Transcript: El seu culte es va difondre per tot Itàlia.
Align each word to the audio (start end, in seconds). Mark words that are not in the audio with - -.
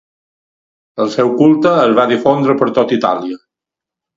El 1.03 1.11
seu 1.17 1.29
culte 1.41 1.75
es 1.83 1.93
va 1.99 2.07
difondre 2.13 2.59
per 2.63 2.71
tot 2.79 2.95
Itàlia. 2.99 3.39